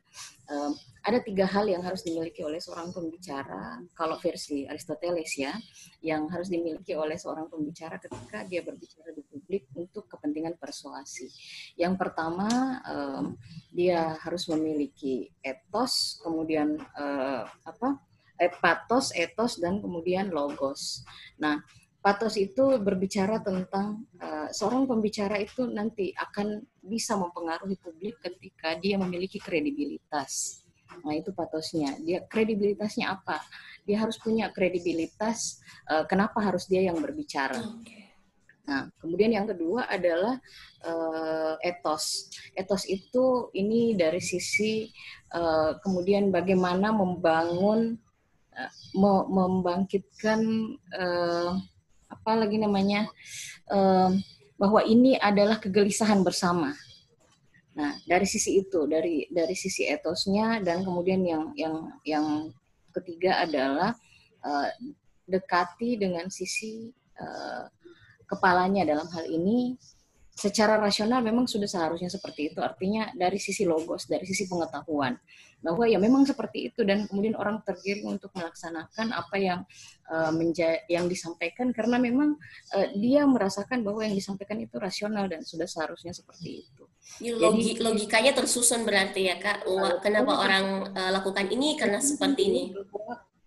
[0.48, 0.72] Um,
[1.04, 5.52] ada tiga hal yang harus dimiliki oleh seorang pembicara, kalau versi Aristoteles ya,
[6.00, 11.28] yang harus dimiliki oleh seorang pembicara ketika dia berbicara di publik untuk kepentingan persuasi.
[11.76, 12.48] Yang pertama,
[12.88, 13.36] um,
[13.72, 18.00] dia harus memiliki etos, kemudian uh, apa?
[18.62, 21.02] patos, etos, dan kemudian logos.
[21.42, 21.58] Nah,
[21.98, 28.96] patos itu berbicara tentang uh, seorang pembicara itu nanti akan bisa mempengaruhi publik ketika dia
[28.96, 30.62] memiliki kredibilitas.
[31.04, 31.94] Nah, itu patosnya.
[32.00, 33.44] Dia kredibilitasnya apa?
[33.84, 37.60] Dia harus punya kredibilitas uh, kenapa harus dia yang berbicara.
[38.68, 40.36] Nah, kemudian yang kedua adalah
[40.84, 42.28] uh, etos.
[42.52, 44.92] Etos itu ini dari sisi
[45.32, 47.96] uh, kemudian bagaimana membangun
[48.52, 48.72] uh,
[49.28, 50.40] membangkitkan
[50.92, 51.56] uh,
[52.28, 53.08] apa lagi namanya
[53.72, 54.12] uh,
[54.60, 56.76] bahwa ini adalah kegelisahan bersama.
[57.72, 62.26] Nah, dari sisi itu, dari dari sisi etosnya dan kemudian yang yang yang
[62.92, 63.96] ketiga adalah
[64.44, 64.68] uh,
[65.24, 67.64] dekati dengan sisi uh,
[68.28, 69.80] kepalanya dalam hal ini
[70.28, 72.60] secara rasional memang sudah seharusnya seperti itu.
[72.60, 75.16] Artinya dari sisi logos, dari sisi pengetahuan
[75.58, 79.60] bahwa ya memang seperti itu dan kemudian orang tergiring untuk melaksanakan apa yang
[80.06, 80.30] uh,
[80.86, 82.38] yang disampaikan karena memang
[82.74, 86.84] uh, dia merasakan bahwa yang disampaikan itu rasional dan sudah seharusnya seperti itu.
[87.34, 89.66] Logi, Jadi logikanya tersusun berarti ya kak.
[90.04, 92.62] Kenapa orang uh, lakukan ini karena seperti ini?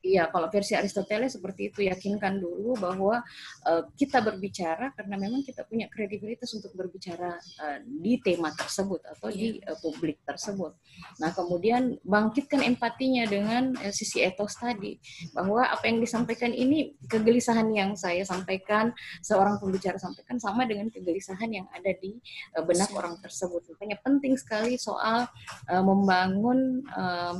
[0.02, 3.22] Iya, kalau versi Aristoteles seperti itu yakinkan dulu bahwa
[3.70, 9.30] uh, kita berbicara karena memang kita punya kredibilitas untuk berbicara uh, di tema tersebut atau
[9.30, 10.74] di uh, publik tersebut.
[11.22, 14.98] Nah, kemudian bangkitkan empatinya dengan uh, sisi etos tadi
[15.38, 21.62] bahwa apa yang disampaikan ini kegelisahan yang saya sampaikan seorang pembicara sampaikan sama dengan kegelisahan
[21.62, 22.18] yang ada di
[22.58, 23.70] uh, benak orang tersebut.
[23.78, 25.30] Makanya penting sekali soal
[25.70, 27.38] uh, membangun uh,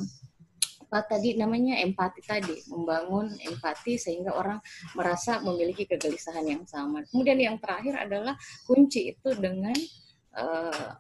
[0.92, 4.60] apa tadi namanya empati tadi, membangun empati sehingga orang
[4.92, 7.00] merasa memiliki kegelisahan yang sama.
[7.08, 8.36] Kemudian yang terakhir adalah
[8.68, 9.72] kunci itu dengan
[10.36, 10.92] uh,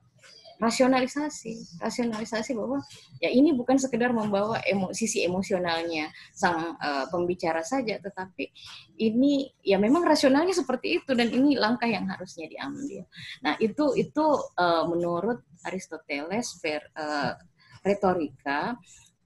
[0.63, 2.79] rasionalisasi, rasionalisasi bahwa
[3.19, 8.47] ya ini bukan sekedar membawa emo, sisi emosionalnya sang uh, pembicara saja, tetapi
[8.95, 13.03] ini ya memang rasionalnya seperti itu dan ini langkah yang harusnya diambil.
[13.43, 14.25] Nah itu itu
[14.55, 17.35] uh, menurut Aristoteles ver, uh,
[17.83, 18.79] retorika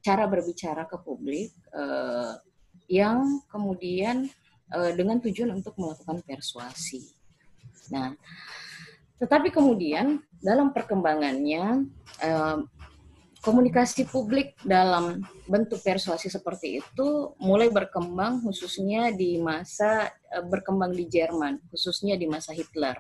[0.06, 2.38] cara berbicara ke publik uh,
[2.86, 4.30] yang kemudian
[4.70, 7.10] uh, dengan tujuan untuk melakukan persuasi.
[7.90, 8.14] Nah,
[9.18, 11.90] tetapi kemudian dalam perkembangannya
[12.22, 12.62] uh,
[13.42, 20.10] komunikasi publik dalam bentuk persuasi seperti itu mulai berkembang khususnya di masa
[20.50, 22.98] berkembang di Jerman, khususnya di masa Hitler.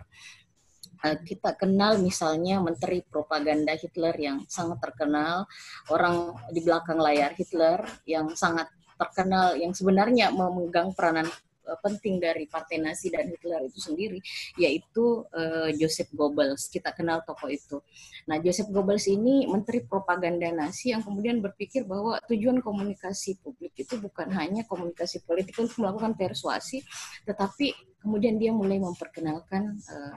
[1.03, 5.43] Eh, kita kenal misalnya menteri propaganda Hitler yang sangat terkenal,
[5.91, 11.27] orang di belakang layar Hitler yang sangat terkenal yang sebenarnya memegang peranan
[11.65, 14.19] eh, penting dari Partai Nazi dan Hitler itu sendiri,
[14.55, 16.69] yaitu uh, Joseph Goebbels.
[16.69, 17.81] Kita kenal tokoh itu.
[18.29, 23.97] Nah, Joseph Goebbels ini menteri propaganda Nazi yang kemudian berpikir bahwa tujuan komunikasi publik itu
[23.97, 26.85] bukan hanya komunikasi politik untuk melakukan persuasi,
[27.25, 27.73] tetapi
[28.05, 30.15] kemudian dia mulai memperkenalkan uh,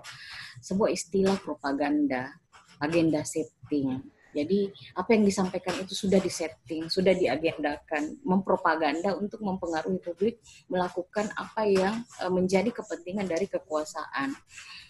[0.61, 2.37] sebuah istilah propaganda,
[2.79, 4.18] agenda setting.
[4.39, 10.39] Jadi apa yang disampaikan itu sudah disetting, sudah diagendakan, mempropaganda untuk mempengaruhi publik
[10.71, 14.39] melakukan apa yang uh, menjadi kepentingan dari kekuasaan.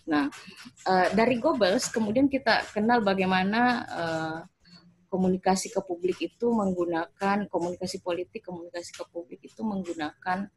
[0.08, 0.28] Nah,
[0.84, 4.40] uh, dari Goebbels kemudian kita kenal bagaimana uh,
[5.08, 10.52] komunikasi ke publik itu menggunakan komunikasi politik, komunikasi ke publik itu menggunakan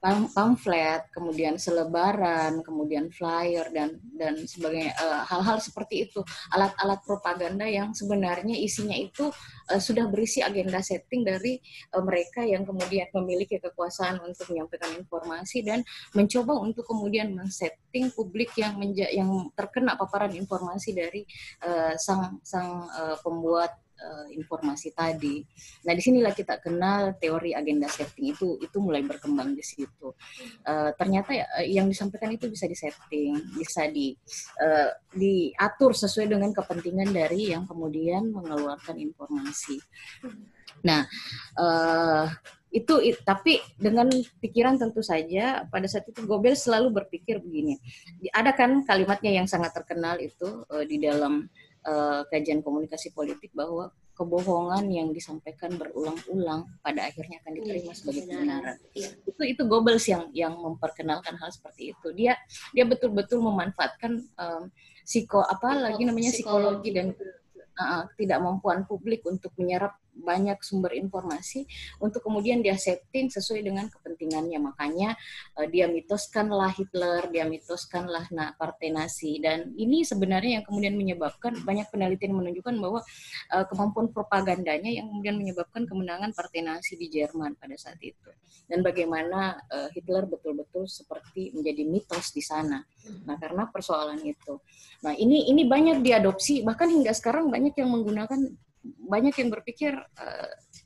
[0.00, 6.24] pamflet, kemudian selebaran, kemudian flyer dan dan sebagainya eh, hal-hal uh, seperti itu.
[6.56, 9.28] Alat-alat propaganda yang sebenarnya isinya itu
[9.68, 11.60] uh, sudah berisi agenda setting dari
[11.92, 15.84] uh, mereka yang kemudian memiliki kekuasaan untuk menyampaikan informasi dan
[16.16, 21.28] mencoba untuk kemudian men-setting publik yang menja yang terkena paparan informasi dari
[21.60, 25.44] uh, sang sang uh, pembuat uh, informasi tadi.
[25.86, 30.16] Nah, di sinilah kita kenal teori agenda setting itu itu mulai berkembang di situ.
[30.64, 34.16] Uh, ternyata ya, yang disampaikan itu bisa disetting, bisa di
[34.60, 39.76] uh, diatur sesuai dengan kepentingan dari yang kemudian mengeluarkan informasi.
[40.80, 41.04] Nah,
[41.60, 42.24] uh,
[42.70, 44.06] itu tapi dengan
[44.38, 47.74] pikiran tentu saja pada saat itu Gobel selalu berpikir begini.
[48.30, 51.50] Ada kan kalimatnya yang sangat terkenal itu di dalam
[51.86, 58.22] uh, kajian komunikasi politik bahwa kebohongan yang disampaikan berulang-ulang pada akhirnya akan diterima iya, sebagai
[58.28, 58.76] kebenaran.
[58.92, 59.08] Iya.
[59.24, 62.08] Itu itu Goebbels yang yang memperkenalkan hal seperti itu.
[62.12, 62.36] Dia
[62.76, 64.68] dia betul-betul memanfaatkan um,
[65.08, 67.06] psiko apa lagi namanya psikologi, psikologi dan
[67.80, 71.64] uh, tidak mampuan publik untuk menyerap banyak sumber informasi
[71.96, 73.88] untuk kemudian dia setting sesuai dengan
[74.30, 75.10] kepentingannya makanya
[75.58, 81.58] uh, dia mitoskanlah Hitler dia mitoskanlah nah partai nasi dan ini sebenarnya yang kemudian menyebabkan
[81.66, 83.02] banyak penelitian menunjukkan bahwa
[83.50, 88.30] uh, kemampuan propagandanya yang kemudian menyebabkan kemenangan partai nasi di Jerman pada saat itu.
[88.70, 92.78] Dan bagaimana uh, Hitler betul-betul seperti menjadi mitos di sana.
[93.26, 94.62] Nah karena persoalan itu.
[95.02, 96.62] Nah ini ini banyak diadopsi.
[96.62, 98.38] Bahkan hingga sekarang banyak yang menggunakan
[99.10, 99.92] banyak yang berpikir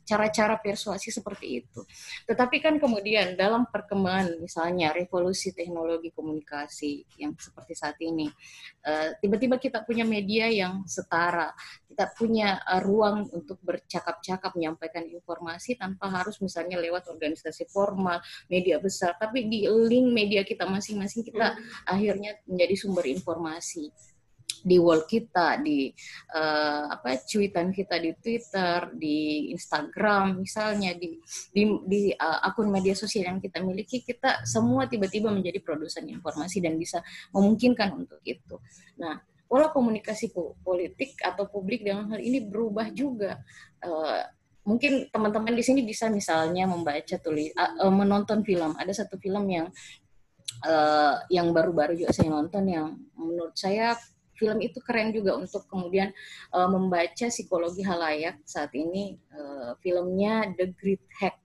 [0.05, 1.81] cara-cara persuasi seperti itu.
[2.29, 8.29] Tetapi kan kemudian dalam perkembangan misalnya revolusi teknologi komunikasi yang seperti saat ini,
[8.85, 11.51] uh, tiba-tiba kita punya media yang setara,
[11.89, 18.21] kita punya uh, ruang untuk bercakap-cakap menyampaikan informasi tanpa harus misalnya lewat organisasi formal,
[18.53, 21.91] media besar, tapi di link media kita masing-masing kita hmm.
[21.91, 23.89] akhirnya menjadi sumber informasi
[24.65, 25.93] di wall kita, di
[26.33, 31.21] uh, apa cuitan kita di Twitter, di Instagram misalnya, di
[31.53, 36.65] di, di uh, akun media sosial yang kita miliki, kita semua tiba-tiba menjadi produsen informasi
[36.65, 37.05] dan bisa
[37.37, 38.57] memungkinkan untuk itu.
[38.97, 40.33] Nah, pola komunikasi
[40.65, 43.37] politik atau publik dalam hal ini berubah juga.
[43.85, 44.25] Uh,
[44.65, 49.69] mungkin teman-teman di sini bisa misalnya membaca tulis uh, menonton film ada satu film yang
[50.65, 53.93] uh, yang baru-baru juga saya nonton yang menurut saya
[54.39, 56.11] film itu keren juga untuk kemudian
[56.53, 58.39] uh, membaca psikologi halayak.
[58.45, 61.41] Saat ini uh, filmnya The Great Hack.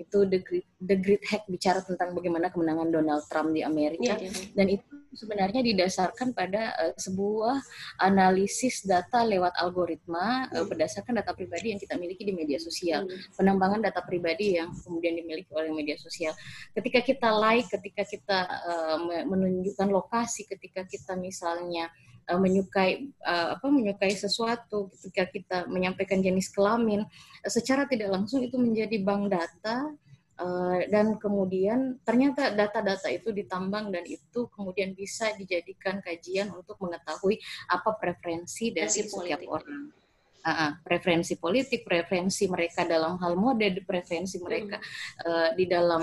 [0.00, 4.16] Itu The Great, The Great Hack bicara tentang bagaimana kemenangan Donald Trump di Amerika.
[4.16, 7.60] Yeah, yeah, dan itu sebenarnya didasarkan pada uh, sebuah
[8.00, 13.04] analisis data lewat algoritma uh, berdasarkan data pribadi yang kita miliki di media sosial.
[13.04, 13.36] Mm.
[13.36, 16.32] penambangan data pribadi yang kemudian dimiliki oleh media sosial.
[16.72, 23.66] Ketika kita like ketika kita uh, menunjukkan lokasi ketika kita misalnya uh, menyukai uh, apa
[23.72, 29.88] menyukai sesuatu ketika kita menyampaikan jenis kelamin uh, secara tidak langsung itu menjadi bank data
[30.36, 37.40] uh, dan kemudian ternyata data-data itu ditambang dan itu kemudian bisa dijadikan kajian untuk mengetahui
[37.72, 39.88] apa preferensi dari setiap orang
[40.44, 45.24] uh, preferensi politik, preferensi mereka dalam hal mode, preferensi mereka hmm.
[45.24, 46.02] uh, di dalam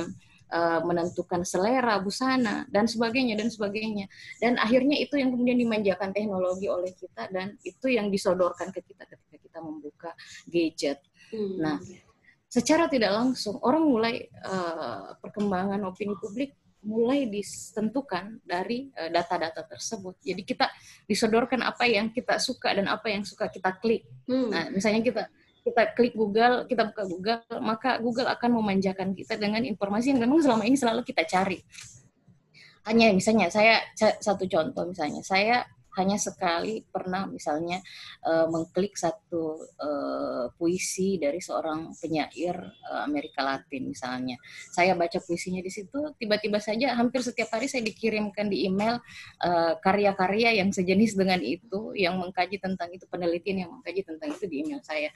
[0.51, 4.05] uh, menentukan selera busana dan sebagainya dan sebagainya
[4.37, 9.05] dan akhirnya itu yang kemudian dimanjakan teknologi oleh kita dan itu yang disodorkan ke kita
[9.07, 10.11] ketika kita membuka
[10.49, 10.99] gadget
[11.33, 11.57] hmm.
[11.61, 11.77] nah
[12.45, 16.55] secara tidak langsung orang mulai uh, perkembangan opini publik
[16.85, 20.21] mulai ditentukan dari eh, data-data uh, tersebut.
[20.21, 20.69] Jadi kita
[21.09, 24.05] disodorkan apa yang kita suka dan apa yang suka kita klik.
[24.29, 24.53] Hmm.
[24.53, 25.23] Nah, misalnya kita
[25.65, 30.45] kita klik Google, kita buka Google, maka Google akan memanjakan kita dengan informasi yang memang
[30.45, 31.57] selama ini selalu kita cari.
[32.85, 35.65] Hanya misalnya saya satu contoh misalnya saya
[35.95, 37.79] hanya sekali pernah misalnya
[38.23, 42.55] uh, mengklik satu uh, puisi dari seorang penyair
[42.91, 44.35] uh, Amerika Latin misalnya.
[44.71, 48.99] Saya baca puisinya di situ, tiba-tiba saja hampir setiap hari saya dikirimkan di email
[49.81, 54.45] karya-karya uh, yang sejenis dengan itu, yang mengkaji tentang itu, penelitian yang mengkaji tentang itu
[54.49, 55.09] di email saya.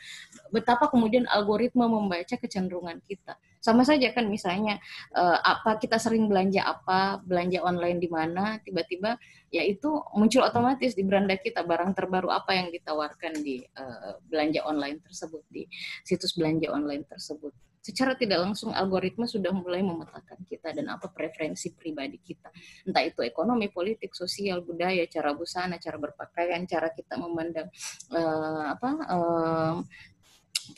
[0.53, 3.35] Betapa kemudian algoritma membaca kecenderungan kita.
[3.59, 4.79] Sama saja kan misalnya
[5.11, 10.68] uh, apa kita sering belanja apa, belanja online di mana, tiba-tiba ya itu muncul otomatis
[10.77, 15.65] di beranda kita barang terbaru apa yang ditawarkan di uh, belanja online tersebut di
[16.05, 17.55] situs belanja online tersebut.
[17.79, 22.51] Secara tidak langsung algoritma sudah mulai memetakan kita dan apa preferensi pribadi kita.
[22.85, 27.71] Entah itu ekonomi politik sosial budaya cara busana cara berpakaian cara kita memandang
[28.11, 29.75] uh, apa uh,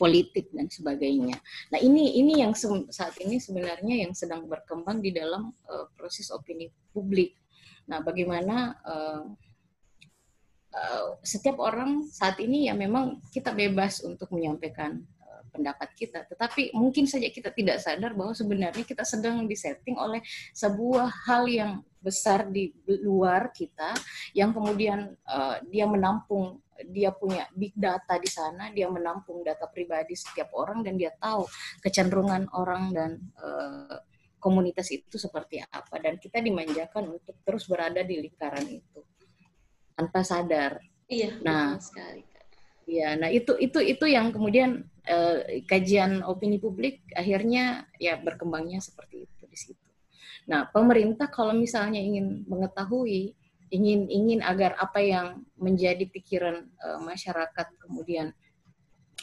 [0.00, 1.36] politik dan sebagainya.
[1.74, 2.56] Nah ini ini yang
[2.88, 7.36] saat ini sebenarnya yang sedang berkembang di dalam uh, proses opini publik.
[7.90, 9.22] Nah, bagaimana uh,
[10.72, 16.72] uh, setiap orang saat ini ya memang kita bebas untuk menyampaikan uh, pendapat kita, tetapi
[16.74, 20.24] mungkin saja kita tidak sadar bahwa sebenarnya kita sedang disetting oleh
[20.56, 22.74] sebuah hal yang besar di
[23.06, 23.94] luar kita
[24.34, 26.58] yang kemudian uh, dia menampung
[26.90, 31.46] dia punya big data di sana, dia menampung data pribadi setiap orang dan dia tahu
[31.78, 34.02] kecenderungan orang dan uh,
[34.42, 36.02] komunitas itu seperti apa.
[36.02, 38.98] Dan kita dimanjakan untuk terus berada di lingkaran itu
[39.96, 40.80] tanpa sadar.
[41.08, 41.38] Iya.
[41.44, 42.24] Nah, sekali.
[42.82, 49.30] Iya, nah itu itu itu yang kemudian eh, kajian opini publik akhirnya ya berkembangnya seperti
[49.30, 49.88] itu di situ.
[50.50, 53.38] Nah, pemerintah kalau misalnya ingin mengetahui
[53.72, 58.34] ingin ingin agar apa yang menjadi pikiran eh, masyarakat kemudian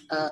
[0.09, 0.31] uh,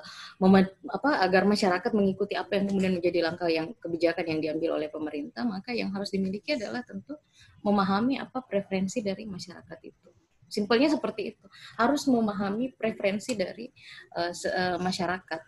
[0.90, 5.46] apa agar masyarakat mengikuti apa yang kemudian menjadi langkah yang kebijakan yang diambil oleh pemerintah
[5.46, 7.14] maka yang harus dimiliki adalah tentu
[7.62, 10.08] memahami apa preferensi dari masyarakat itu
[10.48, 11.46] Simpelnya seperti itu.
[11.76, 13.68] Harus memahami preferensi dari
[14.16, 15.40] uh, se uh, masyarakat.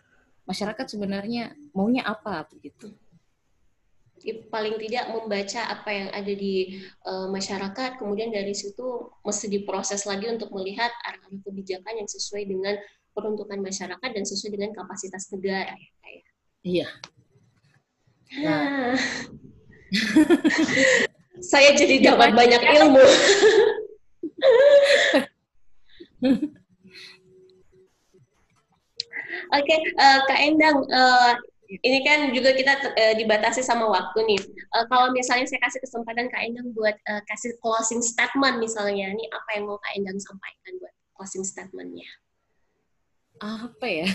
[0.45, 2.93] Masyarakat sebenarnya maunya apa begitu
[4.53, 6.77] paling tidak membaca apa yang ada di
[7.09, 12.77] uh, masyarakat, kemudian dari situ mesti diproses lagi untuk melihat arah-arah kebijakan yang sesuai dengan
[13.17, 15.73] peruntukan masyarakat dan sesuai dengan kapasitas negara.
[15.73, 16.21] Ya,
[16.61, 16.87] Iya.
[18.45, 18.93] Nah.
[21.41, 23.01] Saya jadi dapat banyak ilmu.
[29.51, 31.33] Oke, okay, uh, Kak Endang, uh,
[31.71, 34.41] ini kan juga kita uh, dibatasi sama waktu nih.
[34.75, 39.25] Uh, kalau misalnya saya kasih kesempatan Kak Endang buat uh, kasih closing statement misalnya, ini
[39.31, 42.07] apa yang mau Kak Endang sampaikan buat closing statementnya?
[43.41, 44.07] Apa ya?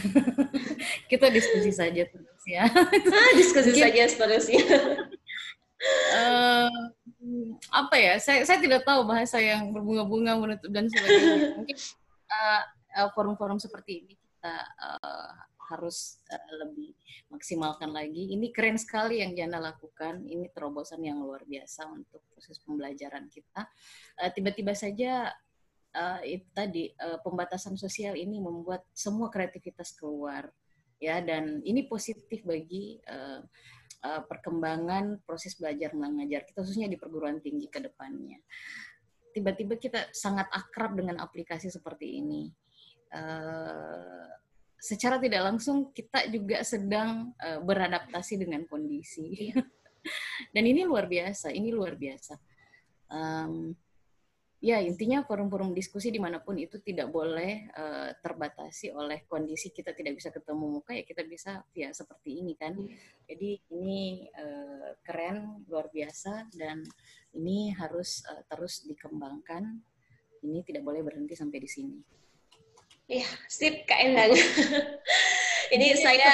[1.11, 2.69] kita diskusi saja terus ya.
[2.71, 4.63] ah, diskusi Mungkin, saja seterusnya.
[6.17, 6.81] uh,
[7.73, 8.15] apa ya?
[8.23, 11.59] Saya saya tidak tahu bahasa yang berbunga-bunga menutup dan sebagainya.
[11.59, 11.77] Mungkin
[12.31, 12.63] uh,
[13.03, 15.31] uh, forum-forum seperti ini kita uh,
[15.67, 16.95] harus uh, lebih
[17.27, 18.31] maksimalkan lagi.
[18.31, 20.23] Ini keren sekali yang Jana lakukan.
[20.23, 23.67] Ini terobosan yang luar biasa untuk proses pembelajaran kita.
[24.15, 25.35] Uh, tiba-tiba saja
[25.93, 30.47] uh, itu tadi uh, pembatasan sosial ini membuat semua kreativitas keluar,
[31.03, 31.19] ya.
[31.19, 33.43] Dan ini positif bagi uh,
[34.07, 38.39] uh, perkembangan proses belajar mengajar kita, khususnya di perguruan tinggi ke depannya.
[39.35, 42.49] Tiba-tiba kita sangat akrab dengan aplikasi seperti ini
[43.13, 44.29] uh,
[44.77, 49.53] secara tidak langsung kita juga sedang uh, beradaptasi dengan kondisi.
[49.53, 49.63] Iya.
[50.55, 52.39] Dan ini luar biasa, ini luar biasa.
[53.11, 53.75] Um,
[54.57, 59.93] ya intinya forum-forum diskusi di mana pun itu tidak boleh uh, terbatasi oleh kondisi kita
[59.93, 62.73] tidak bisa ketemu muka ya kita bisa via seperti ini kan.
[62.73, 62.97] Iya.
[63.29, 64.03] Jadi ini
[64.33, 66.83] uh, keren, luar biasa dan
[67.37, 69.81] ini harus uh, terus dikembangkan.
[70.47, 71.97] Ini tidak boleh berhenti sampai di sini.
[73.07, 74.35] Iya, sip Kak Endang.
[75.75, 76.31] Ini Jadi saya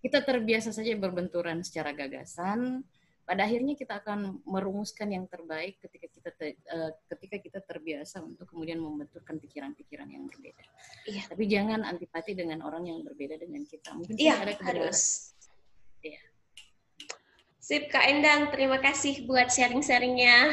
[0.00, 2.84] kita terbiasa saja berbenturan secara gagasan.
[3.24, 8.50] Pada akhirnya kita akan merumuskan yang terbaik ketika kita ter, uh, ketika kita terbiasa untuk
[8.50, 10.64] kemudian membentukkan pikiran-pikiran yang berbeda.
[11.06, 11.22] Iya.
[11.30, 13.94] Tapi jangan antipati dengan orang yang berbeda dengan kita.
[13.94, 15.30] Mungkin iya, ada harus.
[16.02, 16.20] Iya.
[17.62, 20.50] Sip Kak Endang, terima kasih buat sharing-sharingnya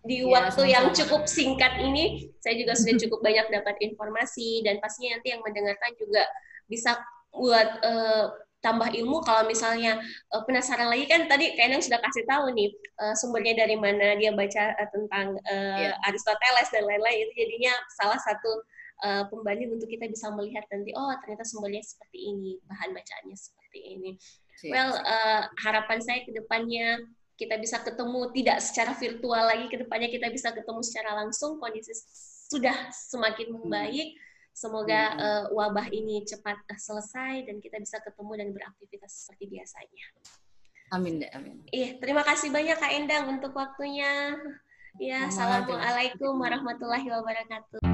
[0.00, 0.72] di ya, waktu sama-sama.
[0.72, 5.44] yang cukup singkat ini saya juga sudah cukup banyak dapat informasi dan pastinya nanti yang
[5.44, 6.24] mendengarkan juga
[6.64, 6.96] bisa
[7.36, 8.26] buat uh,
[8.60, 10.00] tambah ilmu kalau misalnya
[10.32, 12.68] uh, penasaran lagi kan tadi kayaknya sudah kasih tahu nih
[13.00, 16.08] uh, sumbernya dari mana dia baca uh, tentang uh, yeah.
[16.08, 18.52] Aristoteles dan lain-lain itu jadinya salah satu
[19.04, 23.80] uh, pembanding untuk kita bisa melihat nanti oh ternyata sumbernya seperti ini bahan bacaannya seperti
[23.96, 24.10] ini.
[24.68, 27.00] Well uh, harapan saya ke depannya
[27.40, 31.96] kita bisa ketemu tidak secara virtual lagi ke depannya kita bisa ketemu secara langsung kondisi
[32.52, 33.64] sudah semakin hmm.
[34.60, 40.06] Semoga uh, wabah ini cepat uh, selesai dan kita bisa ketemu dan beraktivitas seperti biasanya.
[40.92, 41.64] Amin deh amin.
[41.72, 44.36] Iya terima kasih banyak kak Endang untuk waktunya.
[45.00, 47.89] Ya assalamualaikum warahmatullahi wabarakatuh